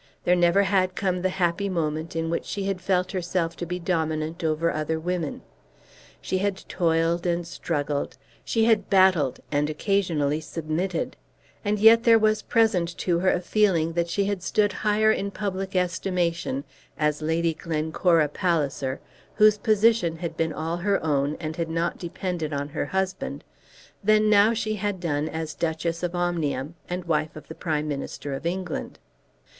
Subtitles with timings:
[0.23, 3.77] There never had come the happy moment in which she had felt herself to be
[3.77, 5.43] dominant over other women.
[6.19, 11.17] She had toiled and struggled, she had battled and occasionally submitted;
[11.63, 15.29] and yet there was present to her a feeling that she had stood higher in
[15.29, 16.63] public estimation
[16.97, 18.99] as Lady Glencora Palliser,
[19.35, 23.43] whose position had been all her own and had not depended on her husband,
[24.03, 28.33] than now she had done as Duchess of Omnium, and wife of the Prime Minister
[28.33, 28.97] of England.